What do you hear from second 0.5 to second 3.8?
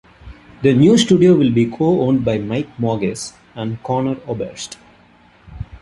The new studio will be co-owned by Mike Mogis and